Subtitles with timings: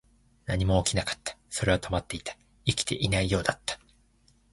[0.47, 1.37] 何も起きなかった。
[1.51, 2.35] それは止まっていた。
[2.65, 3.79] 生きていないようだった。